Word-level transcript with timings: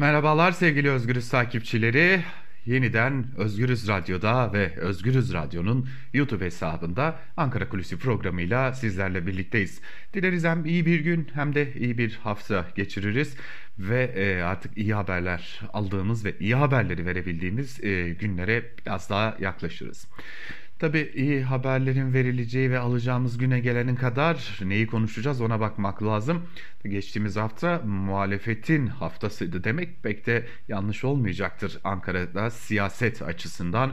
Merhabalar 0.00 0.52
sevgili 0.52 0.90
Özgürüz 0.90 1.28
takipçileri. 1.28 2.20
Yeniden 2.66 3.26
Özgürüz 3.36 3.88
Radyo'da 3.88 4.52
ve 4.52 4.76
Özgürüz 4.76 5.32
Radyo'nun 5.32 5.88
YouTube 6.12 6.44
hesabında 6.44 7.18
Ankara 7.36 7.68
Kulisi 7.68 7.98
programıyla 7.98 8.72
sizlerle 8.72 9.26
birlikteyiz. 9.26 9.80
Dileriz 10.14 10.44
hem 10.44 10.64
iyi 10.64 10.86
bir 10.86 11.00
gün 11.00 11.28
hem 11.34 11.54
de 11.54 11.74
iyi 11.74 11.98
bir 11.98 12.14
hafta 12.22 12.66
geçiririz 12.76 13.36
ve 13.78 14.04
e, 14.04 14.42
artık 14.42 14.78
iyi 14.78 14.94
haberler 14.94 15.60
aldığımız 15.72 16.24
ve 16.24 16.38
iyi 16.38 16.54
haberleri 16.54 17.06
verebildiğimiz 17.06 17.84
e, 17.84 18.08
günlere 18.08 18.64
biraz 18.78 19.10
daha 19.10 19.36
yaklaşırız. 19.40 20.06
Tabii 20.80 21.12
iyi 21.14 21.42
haberlerin 21.42 22.12
verileceği 22.12 22.70
ve 22.70 22.78
alacağımız 22.78 23.38
güne 23.38 23.60
gelenin 23.60 23.96
kadar 23.96 24.58
neyi 24.62 24.86
konuşacağız 24.86 25.40
ona 25.40 25.60
bakmak 25.60 26.02
lazım. 26.02 26.42
Geçtiğimiz 26.84 27.36
hafta 27.36 27.78
muhalefetin 27.78 28.86
haftasıydı 28.86 29.64
demek 29.64 30.02
pek 30.02 30.26
de 30.26 30.46
yanlış 30.68 31.04
olmayacaktır 31.04 31.78
Ankara'da 31.84 32.50
siyaset 32.50 33.22
açısından. 33.22 33.92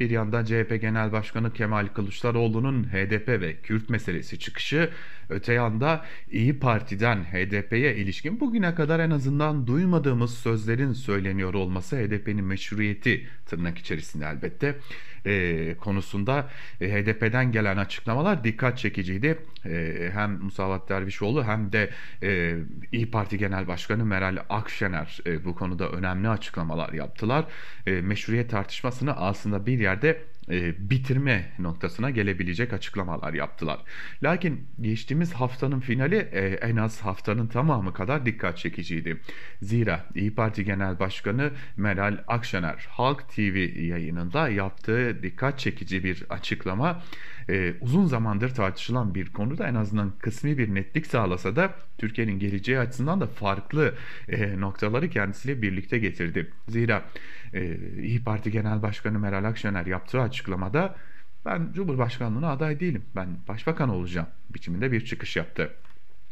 Bir 0.00 0.10
yandan 0.10 0.44
CHP 0.44 0.78
Genel 0.80 1.12
Başkanı 1.12 1.52
Kemal 1.52 1.86
Kılıçdaroğlu'nun 1.86 2.84
HDP 2.84 3.28
ve 3.28 3.56
Kürt 3.62 3.90
meselesi 3.90 4.38
çıkışı, 4.38 4.90
öte 5.28 5.52
yanda 5.52 6.04
İyi 6.30 6.58
Parti'den 6.58 7.24
HDP'ye 7.24 7.96
ilişkin 7.96 8.40
bugüne 8.40 8.74
kadar 8.74 9.00
en 9.00 9.10
azından 9.10 9.66
duymadığımız 9.66 10.34
sözlerin 10.34 10.92
söyleniyor 10.92 11.54
olması 11.54 11.96
HDP'nin 11.96 12.44
meşruiyeti 12.44 13.26
tırnak 13.46 13.78
içerisinde 13.78 14.26
elbette 14.26 14.78
e, 15.26 15.74
konusunda 15.80 16.50
e, 16.80 16.92
HDP'den 16.92 17.52
gelen 17.52 17.76
açıklamalar 17.76 18.44
dikkat 18.44 18.78
çekiciydi. 18.78 19.38
E, 19.66 20.10
hem 20.12 20.30
Musavat 20.42 20.88
Dervişoğlu 20.88 21.44
hem 21.44 21.72
de 21.72 21.90
e, 22.22 22.56
İyi 22.92 23.10
Parti 23.10 23.38
Genel 23.38 23.68
Başkanı 23.68 24.04
Meral 24.04 24.38
Akşener 24.48 25.18
e, 25.26 25.44
bu 25.44 25.54
konuda 25.54 25.88
önemli 25.88 26.28
açıklamalar 26.28 26.92
yaptılar. 26.92 27.44
E, 27.86 27.90
meşruiyet 27.90 28.50
tartışmasını 28.50 29.16
aslında 29.16 29.66
bir 29.66 29.78
yerde 29.78 30.22
e, 30.50 30.90
bitirme 30.90 31.52
noktasına 31.58 32.10
gelebilecek 32.10 32.72
açıklamalar 32.72 33.34
yaptılar. 33.34 33.78
Lakin 34.22 34.68
geçtiğimiz 34.80 35.32
haftanın 35.32 35.80
finali 35.80 36.16
e, 36.16 36.40
en 36.40 36.76
az 36.76 37.00
haftanın 37.00 37.46
tamamı 37.46 37.92
kadar 37.92 38.26
dikkat 38.26 38.58
çekiciydi. 38.58 39.20
Zira 39.62 40.06
İyi 40.14 40.34
Parti 40.34 40.64
Genel 40.64 40.98
Başkanı 40.98 41.50
Meral 41.76 42.18
Akşener 42.26 42.86
Halk 42.88 43.28
TV 43.28 43.56
yayınında 43.80 44.48
yaptığı 44.48 45.22
dikkat 45.22 45.58
çekici 45.58 46.04
bir 46.04 46.24
açıklama 46.30 47.02
e, 47.50 47.74
uzun 47.80 48.06
zamandır 48.06 48.54
tartışılan 48.54 49.14
bir 49.14 49.32
konuda 49.32 49.68
en 49.68 49.74
azından 49.74 50.12
kısmi 50.18 50.58
bir 50.58 50.74
netlik 50.74 51.06
sağlasa 51.06 51.56
da 51.56 51.74
Türkiye'nin 51.98 52.38
geleceği 52.38 52.78
açısından 52.78 53.20
da 53.20 53.26
farklı 53.26 53.94
e, 54.28 54.60
noktaları 54.60 55.10
kendisiyle 55.10 55.62
birlikte 55.62 55.98
getirdi. 55.98 56.50
Zira 56.68 57.04
e, 57.52 57.76
İyi 58.02 58.24
Parti 58.24 58.50
Genel 58.50 58.82
Başkanı 58.82 59.18
Meral 59.18 59.44
Akşener 59.44 59.86
yaptığı 59.86 60.20
açıklamada 60.20 60.96
ben 61.44 61.72
Cumhurbaşkanlığına 61.74 62.50
aday 62.50 62.80
değilim. 62.80 63.04
Ben 63.16 63.28
başbakan 63.48 63.88
olacağım 63.88 64.28
biçiminde 64.50 64.92
bir 64.92 65.04
çıkış 65.04 65.36
yaptı. 65.36 65.74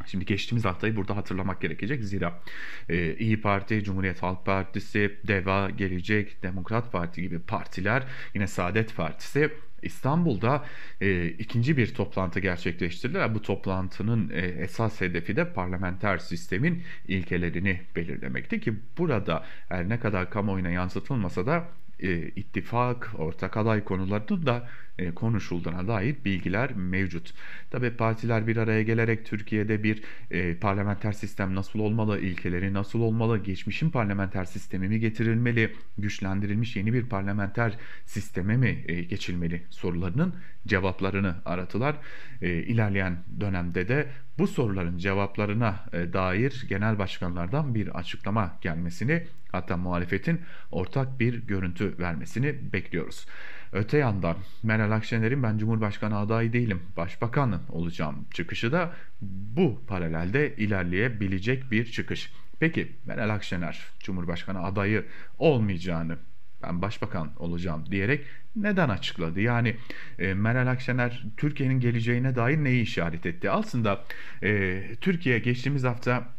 Şimdi 0.07 0.25
geçtiğimiz 0.25 0.65
haftayı 0.65 0.97
burada 0.97 1.17
hatırlamak 1.17 1.61
gerekecek. 1.61 2.05
Zira 2.05 2.41
e, 2.89 3.15
İyi 3.17 3.41
Parti, 3.41 3.85
Cumhuriyet 3.85 4.23
Halk 4.23 4.47
Partisi, 4.47 5.19
DEVA, 5.29 5.71
Gelecek, 5.71 6.43
Demokrat 6.43 6.93
Parti 6.93 7.23
gibi 7.23 7.39
partiler, 7.39 8.03
yine 8.35 8.47
Saadet 8.47 8.97
Partisi 8.97 9.51
İstanbul'da 9.83 10.65
e, 11.01 11.27
ikinci 11.29 11.77
bir 11.77 11.95
toplantı 11.95 12.41
gerçekleştirdiler. 12.41 13.35
Bu 13.35 13.43
toplantının 13.43 14.31
e, 14.31 14.41
esas 14.41 15.01
hedefi 15.01 15.37
de 15.37 15.53
parlamenter 15.53 16.19
sistemin 16.19 16.83
ilkelerini 17.09 17.81
belirlemekti 17.97 18.61
ki 18.61 18.75
burada 18.99 19.45
her 19.69 19.89
ne 19.89 20.01
kadar 20.01 20.31
kamuoyuna 20.31 20.71
yansıtılmasa 20.71 21.47
da 21.47 21.69
e, 22.01 22.29
ittifak, 22.29 23.13
ortak 23.19 23.57
aday 23.57 23.85
konularının 23.85 24.47
da 24.47 24.69
e, 24.99 25.11
konuşulduğuna 25.11 25.89
dair 25.89 26.17
bilgiler 26.25 26.73
mevcut. 26.75 27.35
Tabi 27.71 27.91
partiler 27.91 28.47
bir 28.47 28.57
araya 28.57 28.83
gelerek 28.83 29.27
Türkiye'de 29.27 29.83
bir 29.83 30.03
e, 30.31 30.55
parlamenter 30.55 31.13
sistem 31.13 31.55
nasıl 31.55 31.79
olmalı, 31.79 32.21
ilkeleri 32.21 32.75
nasıl 32.75 33.01
olmalı, 33.01 33.39
geçmişin 33.39 33.91
parlamenter 33.91 34.45
sistemi 34.45 34.89
mi 34.89 35.01
getirilmeli, 35.01 35.73
güçlendirilmiş 35.99 36.77
yeni 36.77 36.93
bir 36.93 37.07
parlamenter 37.07 37.79
sisteme 38.07 38.57
mi 38.57 38.85
e, 38.89 39.03
geçilmeli 39.03 39.63
sorularının 39.71 40.35
cevaplarını 40.67 41.35
aratılar. 41.45 41.97
E, 42.43 42.49
ilerleyen 42.49 43.19
dönemde 43.41 43.89
de 43.89 44.09
bu 44.39 44.47
soruların 44.47 44.99
cevaplarına 44.99 45.85
e, 45.93 46.13
dair 46.13 46.67
genel 46.69 46.99
başkanlardan 46.99 47.75
bir 47.75 47.99
açıklama 47.99 48.59
gelmesini 48.61 49.27
hatta 49.53 49.77
muhalefetin 49.77 50.41
ortak 50.71 51.21
bir 51.21 51.47
görüntü 51.47 51.99
vermesini 51.99 52.73
bekliyoruz. 52.73 53.27
Öte 53.73 53.99
yandan 53.99 54.37
Meral 54.63 54.91
Akşener'in 54.91 55.43
ben 55.43 55.59
Cumhurbaşkanı 55.59 56.19
adayı 56.19 56.53
değilim, 56.53 56.83
başbakanın 56.97 57.63
olacağım 57.69 58.27
çıkışı 58.35 58.73
da 58.73 58.93
bu 59.57 59.83
paralelde 59.87 60.57
ilerleyebilecek 60.57 61.71
bir 61.71 61.85
çıkış. 61.85 62.33
Peki 62.61 62.93
Meral 63.07 63.31
Akşener 63.31 63.81
Cumhurbaşkanı 64.01 64.65
adayı 64.65 65.05
olmayacağını 65.39 66.17
ben 66.63 66.83
başbakan 66.83 67.31
olacağım 67.37 67.85
diyerek 67.91 68.25
neden 68.57 68.89
açıkladı? 68.89 69.41
Yani 69.41 69.77
e, 70.19 70.35
Meral 70.35 70.67
Akşener 70.67 71.25
Türkiye'nin 71.37 71.81
geleceğine 71.81 72.37
dair 72.37 72.65
neyi 72.65 72.83
işaret 72.83 73.27
etti? 73.27 73.51
Aslında 73.51 74.05
e, 74.43 74.83
Türkiye 75.01 75.39
geçtiğimiz 75.39 75.85
hafta 75.85 76.37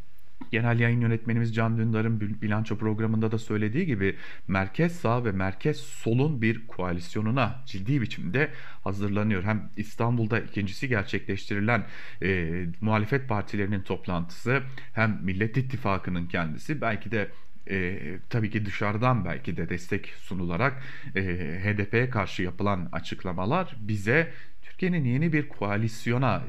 Genel 0.51 0.79
yayın 0.79 1.01
yönetmenimiz 1.01 1.55
Can 1.55 1.77
Dündar'ın 1.77 2.19
bilanço 2.19 2.77
programında 2.77 3.31
da 3.31 3.37
söylediği 3.37 3.85
gibi 3.85 4.15
merkez 4.47 4.95
sağ 4.95 5.25
ve 5.25 5.31
merkez 5.31 5.77
solun 5.77 6.41
bir 6.41 6.67
koalisyonuna 6.67 7.55
ciddi 7.65 8.01
biçimde 8.01 8.51
hazırlanıyor. 8.83 9.43
Hem 9.43 9.69
İstanbul'da 9.77 10.39
ikincisi 10.39 10.87
gerçekleştirilen 10.87 11.85
e, 12.21 12.65
muhalefet 12.81 13.29
partilerinin 13.29 13.81
toplantısı 13.81 14.63
hem 14.93 15.19
Millet 15.23 15.57
İttifakı'nın 15.57 16.27
kendisi 16.27 16.81
belki 16.81 17.11
de 17.11 17.29
e, 17.69 18.19
tabii 18.29 18.49
ki 18.49 18.65
dışarıdan 18.65 19.25
belki 19.25 19.57
de 19.57 19.69
destek 19.69 20.05
sunularak 20.05 20.83
e, 21.15 21.21
HDP'ye 21.63 22.09
karşı 22.09 22.43
yapılan 22.43 22.89
açıklamalar 22.91 23.75
bize 23.79 24.33
Türkiye'nin 24.61 25.05
yeni 25.05 25.33
bir 25.33 25.49
koalisyona 25.49 26.43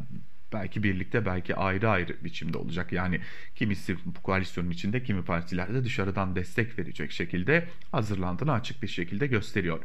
belki 0.52 0.82
birlikte 0.82 1.26
belki 1.26 1.56
ayrı 1.56 1.90
ayrı 1.90 2.16
biçimde 2.24 2.58
olacak. 2.58 2.92
Yani 2.92 3.20
kimisi 3.54 3.96
bu 4.04 4.22
koalisyonun 4.22 4.70
içinde 4.70 5.02
kimi 5.02 5.24
partilerde 5.24 5.84
dışarıdan 5.84 6.36
destek 6.36 6.78
verecek 6.78 7.12
şekilde 7.12 7.68
hazırlandığını 7.92 8.52
açık 8.52 8.82
bir 8.82 8.88
şekilde 8.88 9.26
gösteriyor. 9.26 9.80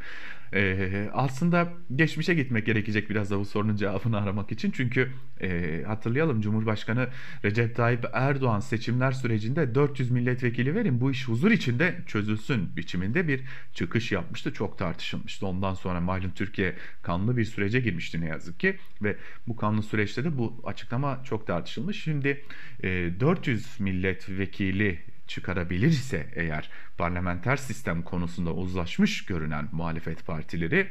Ee, 0.53 1.09
aslında 1.13 1.73
geçmişe 1.95 2.33
gitmek 2.33 2.65
gerekecek 2.65 3.09
biraz 3.09 3.31
da 3.31 3.39
bu 3.39 3.45
sorunun 3.45 3.75
cevabını 3.75 4.17
aramak 4.17 4.51
için. 4.51 4.71
Çünkü 4.71 5.11
e, 5.41 5.83
hatırlayalım 5.87 6.41
Cumhurbaşkanı 6.41 7.07
Recep 7.45 7.75
Tayyip 7.75 8.05
Erdoğan 8.13 8.59
seçimler 8.59 9.11
sürecinde 9.11 9.75
400 9.75 10.11
milletvekili 10.11 10.75
verin 10.75 11.01
bu 11.01 11.11
iş 11.11 11.27
huzur 11.27 11.51
içinde 11.51 11.95
çözülsün 12.07 12.75
biçiminde 12.75 13.27
bir 13.27 13.41
çıkış 13.73 14.11
yapmıştı. 14.11 14.53
Çok 14.53 14.77
tartışılmıştı. 14.77 15.47
Ondan 15.47 15.73
sonra 15.73 16.01
malum 16.01 16.31
Türkiye 16.31 16.75
kanlı 17.01 17.37
bir 17.37 17.45
sürece 17.45 17.79
girmişti 17.79 18.21
ne 18.21 18.27
yazık 18.27 18.59
ki 18.59 18.77
ve 19.01 19.17
bu 19.47 19.55
kanlı 19.55 19.83
süreçte 19.83 20.23
de 20.23 20.37
bu 20.37 20.61
açıklama 20.65 21.23
çok 21.23 21.47
tartışılmış. 21.47 22.03
Şimdi 22.03 22.43
e, 22.83 22.89
400 23.19 23.79
milletvekili 23.79 25.12
çıkarabilirse 25.27 26.27
eğer 26.35 26.69
parlamenter 26.97 27.57
sistem 27.57 28.01
konusunda 28.01 28.53
uzlaşmış 28.53 29.25
görünen 29.25 29.69
muhalefet 29.71 30.25
partileri 30.25 30.87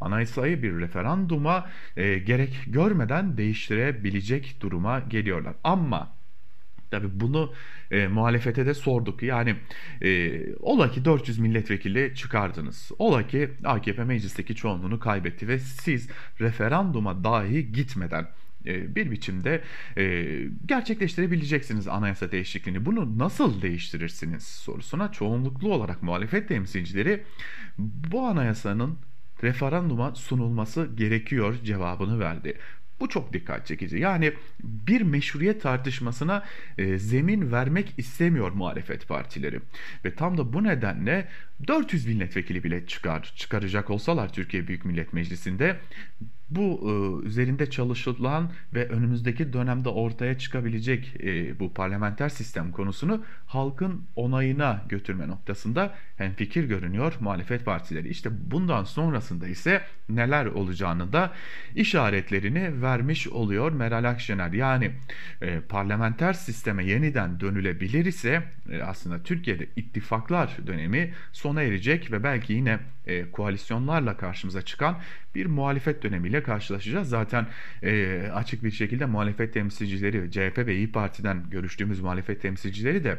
anayasayı 0.00 0.62
bir 0.62 0.72
referanduma 0.72 1.70
e, 1.96 2.18
gerek 2.18 2.64
görmeden 2.66 3.36
değiştirebilecek 3.36 4.56
duruma 4.60 5.00
geliyorlar. 5.00 5.54
Ama 5.64 6.20
Tabi 6.90 7.06
bunu 7.12 7.52
e, 7.90 8.06
muhalefete 8.06 8.66
de 8.66 8.74
sorduk. 8.74 9.22
Yani 9.22 9.56
e, 10.02 10.40
ola 10.54 10.90
ki 10.90 11.04
400 11.04 11.38
milletvekili 11.38 12.12
çıkardınız. 12.14 12.90
Ola 12.98 13.26
ki 13.26 13.50
AKP 13.64 14.04
meclisteki 14.04 14.54
çoğunluğunu 14.54 15.00
kaybetti 15.00 15.48
ve 15.48 15.58
siz 15.58 16.08
referanduma 16.40 17.24
dahi 17.24 17.72
gitmeden 17.72 18.26
bir 18.64 19.10
biçimde 19.10 19.62
e, 19.96 20.24
gerçekleştirebileceksiniz 20.66 21.88
anayasa 21.88 22.32
değişikliğini. 22.32 22.86
Bunu 22.86 23.18
nasıl 23.18 23.62
değiştirirsiniz 23.62 24.42
sorusuna 24.42 25.12
çoğunluklu 25.12 25.74
olarak 25.74 26.02
muhalefet 26.02 26.48
temsilcileri 26.48 27.22
bu 27.78 28.26
anayasanın 28.26 28.98
referanduma 29.42 30.14
sunulması 30.14 30.90
gerekiyor 30.96 31.56
cevabını 31.64 32.20
verdi. 32.20 32.58
Bu 33.00 33.08
çok 33.08 33.32
dikkat 33.32 33.66
çekici. 33.66 33.98
Yani 33.98 34.32
bir 34.62 35.00
meşruiyet 35.00 35.62
tartışmasına 35.62 36.44
e, 36.78 36.98
zemin 36.98 37.52
vermek 37.52 37.94
istemiyor 37.96 38.52
muhalefet 38.52 39.08
partileri. 39.08 39.60
Ve 40.04 40.14
tam 40.14 40.38
da 40.38 40.52
bu 40.52 40.64
nedenle 40.64 41.28
400 41.66 42.06
milletvekili 42.06 42.64
bile 42.64 42.86
çıkar, 42.86 43.32
çıkaracak 43.36 43.90
olsalar 43.90 44.32
Türkiye 44.32 44.68
Büyük 44.68 44.84
Millet 44.84 45.12
Meclisi'nde 45.12 45.76
bu 46.50 46.80
e, 46.82 47.26
üzerinde 47.26 47.70
çalışılan 47.70 48.50
ve 48.74 48.88
önümüzdeki 48.88 49.52
dönemde 49.52 49.88
ortaya 49.88 50.38
çıkabilecek 50.38 51.14
e, 51.22 51.60
bu 51.60 51.74
parlamenter 51.74 52.28
sistem 52.28 52.72
konusunu 52.72 53.24
halkın 53.46 54.04
onayına 54.16 54.82
götürme 54.88 55.28
noktasında 55.28 55.94
hem 56.16 56.32
fikir 56.32 56.64
görünüyor 56.64 57.14
muhalefet 57.20 57.64
partileri. 57.64 58.08
İşte 58.08 58.30
bundan 58.50 58.84
sonrasında 58.84 59.48
ise 59.48 59.82
neler 60.08 60.46
olacağını 60.46 61.12
da 61.12 61.32
işaretlerini 61.74 62.82
vermiş 62.82 63.28
oluyor 63.28 63.72
Meral 63.72 64.04
Akşener. 64.04 64.52
Yani 64.52 64.90
e, 65.42 65.60
parlamenter 65.60 66.32
sisteme 66.32 66.84
yeniden 66.84 67.40
dönülebilir 67.40 68.04
ise 68.04 68.42
e, 68.70 68.82
aslında 68.82 69.22
Türkiye'de 69.22 69.66
ittifaklar 69.76 70.56
dönemi 70.66 71.12
sona 71.32 71.62
erecek 71.62 72.12
ve 72.12 72.22
belki 72.22 72.52
yine 72.52 72.78
e, 73.06 73.30
koalisyonlarla 73.30 74.16
karşımıza 74.16 74.62
çıkan 74.62 74.98
bir 75.34 75.46
muhalefet 75.46 76.02
dönemiyle 76.02 76.39
karşılaşacağız. 76.42 77.08
Zaten 77.08 77.46
e, 77.82 78.22
açık 78.34 78.64
bir 78.64 78.70
şekilde 78.70 79.06
muhalefet 79.06 79.54
temsilcileri 79.54 80.30
CHP 80.30 80.58
ve 80.58 80.76
İyi 80.76 80.92
Parti'den 80.92 81.50
görüştüğümüz 81.50 82.00
muhalefet 82.00 82.42
temsilcileri 82.42 83.04
de 83.04 83.18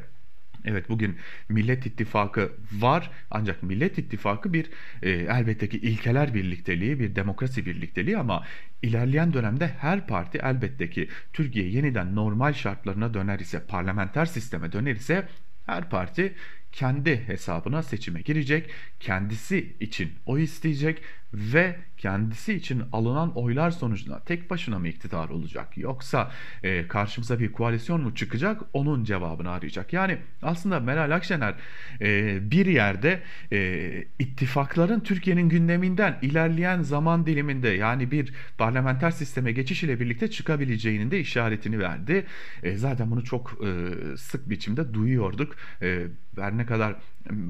Evet 0.66 0.90
bugün 0.90 1.18
Millet 1.50 1.86
İttifakı 1.86 2.52
var 2.72 3.12
ancak 3.32 3.64
Millet 3.64 3.98
İttifakı 3.98 4.54
bir 4.54 4.70
e, 5.02 5.10
elbette 5.10 5.70
ki 5.70 5.78
ilkeler 5.78 6.34
birlikteliği, 6.34 7.00
bir 7.00 7.16
demokrasi 7.16 7.66
birlikteliği 7.66 8.18
ama 8.18 8.44
ilerleyen 8.82 9.34
dönemde 9.34 9.68
her 9.68 10.08
parti 10.08 10.38
elbette 10.38 10.90
ki 10.90 11.10
Türkiye 11.34 11.70
yeniden 11.70 12.16
normal 12.16 12.54
şartlarına 12.54 13.14
döner 13.14 13.40
ise, 13.40 13.64
parlamenter 13.68 14.26
sisteme 14.26 14.72
döner 14.72 14.96
ise 14.96 15.28
her 15.66 15.90
parti 15.90 16.34
kendi 16.72 17.28
hesabına 17.28 17.84
seçime 17.84 18.22
girecek, 18.22 18.70
kendisi 19.00 19.76
için 19.80 20.12
oy 20.26 20.44
isteyecek 20.44 21.02
ve 21.34 21.76
kendisi 21.98 22.54
için 22.54 22.84
alınan 22.92 23.38
oylar 23.38 23.72
sonucunda 23.72 24.20
tek 24.20 24.50
başına 24.50 24.80
mı 24.80 24.88
iktidar 24.88 25.30
olacak 25.30 25.78
yoksa 25.78 26.32
e, 26.64 26.88
karşımıza 26.88 27.40
bir 27.40 27.52
koalisyon 27.52 28.02
mu 28.02 28.16
çıkacak 28.16 28.62
onun 28.74 29.04
cevabını 29.04 29.50
arayacak. 29.50 29.94
Yani 29.94 30.18
aslında 30.42 30.80
Meral 30.80 31.16
Akşener 31.16 31.56
e, 32.02 32.40
bir 32.52 32.66
yerde 32.66 33.22
e, 33.52 34.04
ittifakların 34.20 35.00
Türkiye'nin 35.00 35.50
gündeminden 35.50 36.18
ilerleyen 36.22 36.82
zaman 36.82 37.26
diliminde 37.26 37.70
yani 37.70 38.12
bir 38.12 38.34
parlamenter 38.58 39.12
sisteme 39.12 39.52
geçiş 39.52 39.84
ile 39.84 40.00
birlikte 40.00 40.32
çıkabileceğinin 40.32 41.12
de 41.12 41.20
işaretini 41.20 41.80
verdi. 41.80 42.26
E, 42.64 42.76
zaten 42.76 43.12
bunu 43.12 43.24
çok 43.24 43.52
e, 43.52 44.18
sık 44.18 44.50
biçimde 44.50 44.94
duyuyorduk. 44.94 45.56
E, 45.82 46.08
her 46.36 46.58
ne 46.58 46.66
kadar 46.66 46.96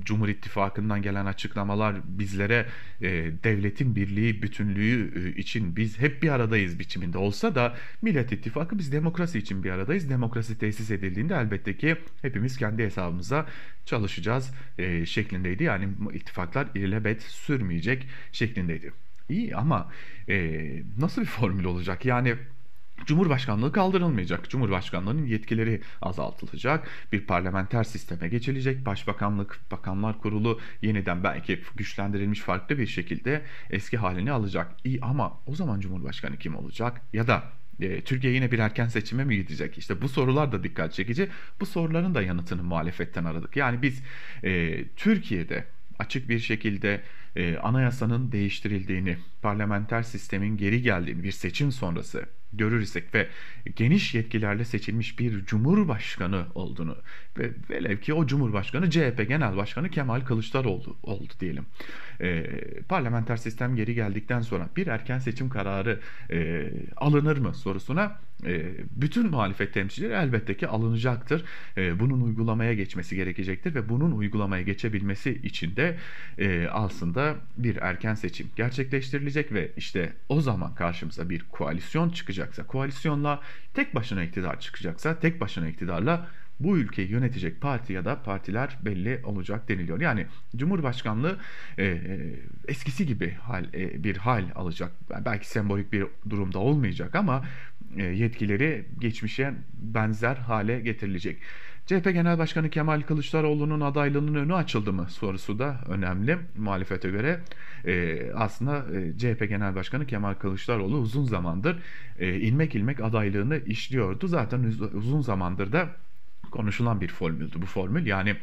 Cumhur 0.05 0.27
İttifakı'ndan 0.27 1.01
gelen 1.01 1.25
açıklamalar 1.25 1.95
bizlere 2.05 2.65
e, 3.01 3.07
devletin 3.43 3.95
birliği, 3.95 4.41
bütünlüğü 4.41 5.11
e, 5.15 5.39
için 5.39 5.75
biz 5.75 5.99
hep 5.99 6.23
bir 6.23 6.29
aradayız 6.29 6.79
biçiminde 6.79 7.17
olsa 7.17 7.55
da 7.55 7.75
Millet 8.01 8.31
İttifakı 8.31 8.79
biz 8.79 8.91
demokrasi 8.91 9.39
için 9.39 9.63
bir 9.63 9.71
aradayız. 9.71 10.09
Demokrasi 10.09 10.57
tesis 10.57 10.91
edildiğinde 10.91 11.35
elbette 11.35 11.77
ki 11.77 11.95
hepimiz 12.21 12.57
kendi 12.57 12.83
hesabımıza 12.83 13.45
çalışacağız 13.85 14.53
e, 14.77 15.05
şeklindeydi. 15.05 15.63
Yani 15.63 15.89
ittifaklar 16.13 16.67
ilelebet 16.75 17.21
sürmeyecek 17.21 18.07
şeklindeydi. 18.31 18.93
İyi 19.29 19.55
ama 19.55 19.91
e, 20.29 20.59
nasıl 20.97 21.21
bir 21.21 21.27
formül 21.27 21.63
olacak? 21.63 22.05
Yani 22.05 22.35
Cumhurbaşkanlığı 23.05 23.71
kaldırılmayacak. 23.71 24.49
Cumhurbaşkanlığının 24.49 25.25
yetkileri 25.25 25.81
azaltılacak. 26.01 26.87
Bir 27.11 27.21
parlamenter 27.21 27.83
sisteme 27.83 28.27
geçilecek. 28.29 28.85
Başbakanlık, 28.85 29.59
Bakanlar 29.71 30.19
Kurulu 30.19 30.59
yeniden 30.81 31.23
belki 31.23 31.59
güçlendirilmiş 31.75 32.39
farklı 32.39 32.77
bir 32.77 32.87
şekilde 32.87 33.41
eski 33.69 33.97
halini 33.97 34.31
alacak. 34.31 34.71
İyi 34.83 34.99
ama 35.01 35.39
o 35.45 35.55
zaman 35.55 35.79
Cumhurbaşkanı 35.79 36.37
kim 36.37 36.55
olacak? 36.55 37.01
Ya 37.13 37.27
da 37.27 37.43
e, 37.79 38.01
Türkiye 38.01 38.33
yine 38.33 38.51
bir 38.51 38.59
erken 38.59 38.87
seçime 38.87 39.23
mi 39.23 39.35
gidecek? 39.35 39.77
İşte 39.77 40.01
bu 40.01 40.09
sorular 40.09 40.51
da 40.51 40.63
dikkat 40.63 40.93
çekici. 40.93 41.29
Bu 41.59 41.65
soruların 41.65 42.15
da 42.15 42.21
yanıtını 42.21 42.63
muhalefetten 42.63 43.25
aradık. 43.25 43.57
Yani 43.57 43.81
biz 43.81 44.03
e, 44.43 44.83
Türkiye'de 44.95 45.65
açık 45.99 46.29
bir 46.29 46.39
şekilde 46.39 47.01
e, 47.35 47.57
anayasanın 47.57 48.31
değiştirildiğini, 48.31 49.17
parlamenter 49.41 50.03
sistemin 50.03 50.57
geri 50.57 50.81
geldiğini 50.81 51.23
bir 51.23 51.31
seçim 51.31 51.71
sonrası 51.71 52.25
görür 52.53 52.81
isek 52.81 53.15
ve 53.15 53.27
geniş 53.75 54.15
yetkilerle 54.15 54.65
seçilmiş 54.65 55.19
bir 55.19 55.45
cumhurbaşkanı 55.45 56.45
olduğunu 56.55 56.97
ve 57.37 57.51
velev 57.69 57.97
ki 57.97 58.13
o 58.13 58.27
cumhurbaşkanı 58.27 58.89
CHP 58.89 59.25
Genel 59.27 59.57
Başkanı 59.57 59.89
Kemal 59.89 60.21
Kılıçdaroğlu 60.21 60.95
oldu 61.03 61.33
diyelim. 61.39 61.65
E, 62.21 62.45
parlamenter 62.89 63.37
sistem 63.37 63.75
geri 63.75 63.95
geldikten 63.95 64.41
sonra 64.41 64.69
bir 64.77 64.87
erken 64.87 65.19
seçim 65.19 65.49
kararı 65.49 65.99
e, 66.31 66.69
alınır 66.97 67.37
mı 67.37 67.53
sorusuna 67.53 68.19
e, 68.45 68.71
bütün 68.91 69.29
muhalefet 69.29 69.73
temsilcileri 69.73 70.13
elbette 70.13 70.57
ki 70.57 70.67
alınacaktır. 70.67 71.45
E, 71.77 71.99
bunun 71.99 72.21
uygulamaya 72.21 72.73
geçmesi 72.73 73.15
gerekecektir 73.15 73.75
ve 73.75 73.89
bunun 73.89 74.11
uygulamaya 74.11 74.63
geçebilmesi 74.63 75.39
için 75.43 75.75
de 75.75 75.97
e, 76.37 76.67
aslında 76.71 77.35
bir 77.57 77.75
erken 77.75 78.15
seçim 78.15 78.49
gerçekleştirilecek 78.55 79.53
ve 79.53 79.71
işte 79.77 80.13
o 80.29 80.41
zaman 80.41 80.75
karşımıza 80.75 81.29
bir 81.29 81.45
koalisyon 81.51 82.09
çıkacaksa, 82.41 82.67
koalisyonla 82.67 83.41
tek 83.73 83.95
başına 83.95 84.23
iktidar 84.23 84.59
çıkacaksa, 84.59 85.19
tek 85.19 85.41
başına 85.41 85.67
iktidarla 85.67 86.27
bu 86.59 86.77
ülkeyi 86.77 87.11
yönetecek 87.11 87.61
parti 87.61 87.93
ya 87.93 88.05
da 88.05 88.23
partiler 88.23 88.77
belli 88.85 89.21
olacak 89.23 89.69
deniliyor. 89.69 90.01
Yani 90.01 90.27
Cumhurbaşkanlığı 90.55 91.37
e, 91.77 91.85
e, 91.85 92.19
eskisi 92.67 93.05
gibi 93.05 93.31
hal 93.31 93.65
e, 93.73 94.03
bir 94.03 94.17
hal 94.17 94.43
alacak. 94.55 94.91
Belki 95.25 95.47
sembolik 95.47 95.93
bir 95.93 96.05
durumda 96.29 96.59
olmayacak 96.59 97.15
ama 97.15 97.43
e, 97.97 98.03
yetkileri 98.03 98.85
geçmişe 98.99 99.53
benzer 99.73 100.35
hale 100.35 100.79
getirilecek. 100.79 101.37
CHP 101.91 102.13
Genel 102.13 102.37
Başkanı 102.37 102.69
Kemal 102.69 103.01
Kılıçdaroğlu'nun 103.01 103.81
adaylığının 103.81 104.35
önü 104.35 104.53
açıldı 104.53 104.93
mı 104.93 105.07
sorusu 105.09 105.59
da 105.59 105.81
önemli 105.87 106.37
muhalefete 106.57 107.09
göre. 107.09 107.39
E, 107.85 108.21
aslında 108.35 108.85
CHP 109.17 109.49
Genel 109.49 109.75
Başkanı 109.75 110.07
Kemal 110.07 110.33
Kılıçdaroğlu 110.33 110.97
uzun 110.97 111.23
zamandır 111.23 111.77
e, 112.19 112.35
ilmek 112.35 112.75
ilmek 112.75 112.99
adaylığını 112.99 113.57
işliyordu. 113.57 114.27
Zaten 114.27 114.73
uzun 114.93 115.21
zamandır 115.21 115.71
da 115.71 115.89
konuşulan 116.51 117.01
bir 117.01 117.07
formüldü 117.07 117.61
bu 117.61 117.65
formül. 117.65 118.05
Yani 118.05 118.35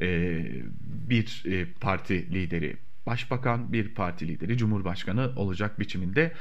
e, 0.00 0.40
bir 1.08 1.42
e, 1.46 1.66
parti 1.80 2.34
lideri 2.34 2.76
başbakan, 3.06 3.72
bir 3.72 3.94
parti 3.94 4.28
lideri 4.28 4.58
cumhurbaşkanı 4.58 5.32
olacak 5.36 5.80
biçiminde 5.80 6.32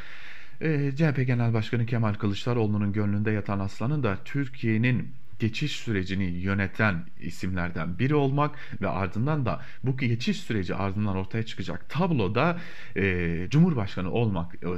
e, 0.61 0.91
CHP 0.95 1.27
Genel 1.27 1.53
Başkanı 1.53 1.85
Kemal 1.85 2.13
Kılıçdaroğlu'nun 2.13 2.93
gönlünde 2.93 3.31
yatan 3.31 3.59
aslanın 3.59 4.03
da 4.03 4.17
Türkiye'nin 4.25 5.22
geçiş 5.43 5.71
sürecini 5.71 6.23
yöneten 6.23 7.05
isimlerden 7.19 7.99
biri 7.99 8.15
olmak 8.15 8.55
ve 8.81 8.87
ardından 8.87 9.45
da 9.45 9.61
bu 9.83 9.97
geçiş 9.97 10.39
süreci 10.39 10.75
ardından 10.75 11.15
ortaya 11.15 11.43
çıkacak 11.43 11.89
tabloda 11.89 12.57
e, 12.95 13.47
Cumhurbaşkanı 13.49 14.11
olmak 14.11 14.55
e, 14.55 14.69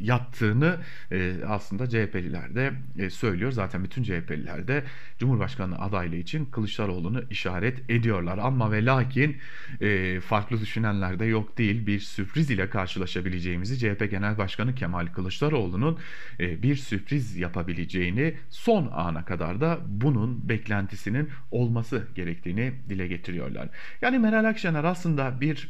yattığını 0.00 0.78
e, 1.10 1.34
aslında 1.46 1.88
CHP'liler 1.88 2.54
de 2.54 2.72
e, 2.98 3.10
söylüyor. 3.10 3.52
Zaten 3.52 3.84
bütün 3.84 4.02
CHP'liler 4.02 4.68
de 4.68 4.84
Cumhurbaşkanı 5.18 5.78
adaylığı 5.78 6.16
için 6.16 6.44
Kılıçdaroğlu'nu 6.44 7.22
işaret 7.30 7.90
ediyorlar. 7.90 8.38
Ama 8.38 8.72
ve 8.72 8.84
lakin 8.84 9.36
e, 9.80 10.20
farklı 10.20 10.60
düşünenler 10.60 11.18
de 11.18 11.24
yok 11.24 11.58
değil. 11.58 11.86
Bir 11.86 12.00
sürpriz 12.00 12.50
ile 12.50 12.70
karşılaşabileceğimizi 12.70 13.78
CHP 13.78 14.10
Genel 14.10 14.38
Başkanı 14.38 14.74
Kemal 14.74 15.06
Kılıçdaroğlu'nun 15.06 15.98
e, 16.40 16.62
bir 16.62 16.76
sürpriz 16.76 17.36
yapabileceğini 17.36 18.34
son 18.50 18.90
ana 18.92 19.24
kadar 19.24 19.60
da 19.60 19.78
bunun 19.86 20.48
beklentisinin 20.48 21.30
olması 21.50 22.06
gerektiğini 22.14 22.72
dile 22.88 23.08
getiriyorlar. 23.08 23.68
Yani 24.00 24.18
Meral 24.18 24.44
Akşener 24.44 24.84
aslında 24.84 25.40
bir 25.40 25.68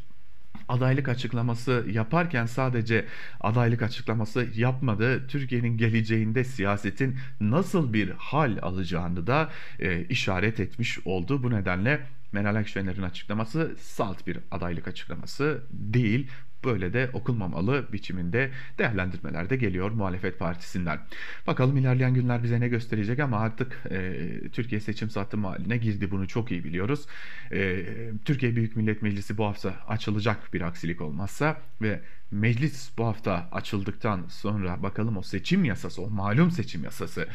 adaylık 0.69 1.09
açıklaması 1.09 1.87
yaparken 1.91 2.47
sadece 2.47 3.07
adaylık 3.41 3.83
açıklaması 3.83 4.49
yapmadı. 4.55 5.27
Türkiye'nin 5.29 5.77
geleceğinde 5.77 6.45
siyasetin 6.45 7.17
nasıl 7.41 7.93
bir 7.93 8.11
hal 8.11 8.59
alacağını 8.63 9.27
da 9.27 9.51
e, 9.79 10.05
işaret 10.05 10.61
etmiş 10.61 10.99
oldu. 11.07 11.43
Bu 11.43 11.51
nedenle 11.51 12.01
Meral 12.33 12.55
Akşener'in 12.55 13.03
açıklaması 13.03 13.77
salt 13.81 14.27
bir 14.27 14.39
adaylık 14.51 14.89
açıklaması 14.89 15.63
değil 15.71 16.31
böyle 16.65 16.93
de 16.93 17.11
okulmamalı 17.13 17.87
biçiminde 17.93 18.51
değerlendirmeler 18.79 19.51
de 19.51 19.57
geliyor 19.57 19.91
muhalefet 19.91 20.39
partisinden. 20.39 21.01
Bakalım 21.47 21.77
ilerleyen 21.77 22.15
günler 22.15 22.43
bize 22.43 22.61
ne 22.61 22.69
gösterecek 22.69 23.19
ama 23.19 23.39
artık 23.39 23.81
e, 23.91 24.29
Türkiye 24.53 24.81
seçim 24.81 25.11
sattım 25.11 25.45
haline 25.45 25.77
girdi 25.77 26.11
bunu 26.11 26.29
çok 26.29 26.51
iyi 26.51 26.65
biliyoruz. 26.65 27.07
E, 27.53 27.85
Türkiye 28.25 28.57
Büyük 28.57 28.77
Millet 28.77 29.03
Meclisi 29.03 29.39
bu 29.39 29.45
hafta 29.45 29.75
açılacak 29.89 30.55
bir 30.55 30.61
aksilik 30.61 31.01
olmazsa 31.01 31.57
ve 31.83 32.01
meclis 32.31 32.91
bu 32.99 33.05
hafta 33.05 33.49
açıldıktan 33.53 34.25
sonra 34.29 34.83
bakalım 34.83 35.17
o 35.17 35.23
seçim 35.23 35.65
yasası, 35.65 36.03
o 36.03 36.11
malum 36.11 36.51
seçim 36.51 36.85
yasası 36.85 37.29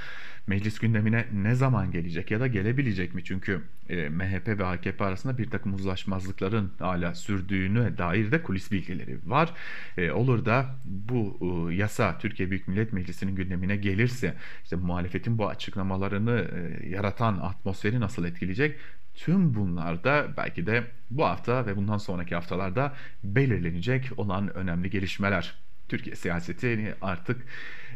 meclis 0.48 0.80
gündemine 0.80 1.26
ne 1.34 1.56
zaman 1.56 1.92
gelecek 1.92 2.32
ya 2.32 2.40
da 2.40 2.48
gelebilecek 2.48 3.16
mi? 3.16 3.24
Çünkü 3.24 3.62
e, 3.90 4.10
MHP 4.10 4.48
ve 4.48 4.66
AKP 4.66 5.06
arasında 5.06 5.38
bir 5.38 5.50
takım 5.50 5.74
uzlaşmazlıkların 5.74 6.72
hala 6.80 7.16
sürdüğünü 7.16 7.98
dair 7.98 8.32
de 8.32 8.44
kulis 8.44 8.72
bilgileri 8.72 9.17
var. 9.26 9.54
E, 9.98 10.12
olur 10.12 10.46
da 10.46 10.76
bu 10.86 11.40
e, 11.72 11.76
yasa 11.76 12.18
Türkiye 12.18 12.50
Büyük 12.50 12.68
Millet 12.68 12.94
Meclisi'nin 12.94 13.36
gündemine 13.36 13.76
gelirse 13.76 14.34
işte 14.64 14.76
muhalefetin 14.76 15.38
bu 15.38 15.48
açıklamalarını 15.48 16.48
e, 16.54 16.88
yaratan 16.90 17.38
atmosferi 17.38 18.00
nasıl 18.00 18.26
etkileyecek? 18.26 18.80
Tüm 19.16 19.56
bunlar 19.56 20.04
da 20.04 20.28
belki 20.38 20.66
de 20.66 20.84
bu 21.12 21.26
hafta 21.26 21.66
ve 21.66 21.76
bundan 21.76 21.98
sonraki 21.98 22.36
haftalarda 22.36 22.94
belirlenecek 23.24 24.12
olan 24.18 24.56
önemli 24.56 24.90
gelişmeler. 24.90 25.56
Türkiye 25.90 26.16
siyaseti 26.16 26.96
artık 27.02 27.46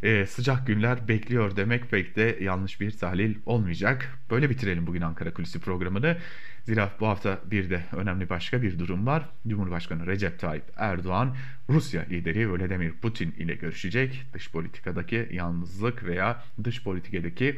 e, 0.03 0.25
sıcak 0.25 0.67
günler 0.67 1.07
bekliyor 1.07 1.55
demek 1.55 1.91
pek 1.91 2.15
de 2.15 2.37
yanlış 2.41 2.81
bir 2.81 2.91
tahlil 2.91 3.35
olmayacak. 3.45 4.19
Böyle 4.31 4.49
bitirelim 4.49 4.87
bugün 4.87 5.01
Ankara 5.01 5.33
Kulisi 5.33 5.59
programını. 5.59 6.17
Zira 6.65 6.91
bu 6.99 7.07
hafta 7.07 7.39
bir 7.51 7.69
de 7.69 7.83
önemli 7.95 8.29
başka 8.29 8.61
bir 8.61 8.79
durum 8.79 9.05
var. 9.05 9.29
Cumhurbaşkanı 9.47 10.07
Recep 10.07 10.39
Tayyip 10.39 10.63
Erdoğan 10.77 11.35
Rusya 11.69 12.05
lideri 12.09 12.51
Vladimir 12.51 12.91
Putin 12.91 13.31
ile 13.31 13.55
görüşecek. 13.55 14.25
Dış 14.33 14.51
politikadaki 14.51 15.29
yalnızlık 15.31 16.03
veya 16.03 16.43
dış 16.63 16.83
politikadaki 16.83 17.55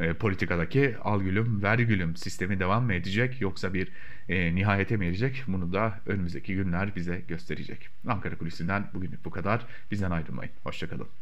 e, 0.00 0.12
politikadaki 0.12 0.96
al 1.04 1.20
gülüm 1.20 1.62
ver 1.62 1.78
gülüm 1.78 2.16
sistemi 2.16 2.60
devam 2.60 2.84
mı 2.84 2.94
edecek 2.94 3.40
yoksa 3.40 3.74
bir 3.74 3.88
e, 4.28 4.54
nihayete 4.54 4.96
mi 4.96 5.06
erecek? 5.06 5.44
Bunu 5.46 5.72
da 5.72 6.00
önümüzdeki 6.06 6.54
günler 6.54 6.96
bize 6.96 7.22
gösterecek. 7.28 7.88
Ankara 8.06 8.38
Kulisi'nden 8.38 8.90
bugünlük 8.94 9.24
bu 9.24 9.30
kadar. 9.30 9.66
Bizden 9.90 10.10
ayrılmayın. 10.10 10.52
Hoşçakalın. 10.64 11.08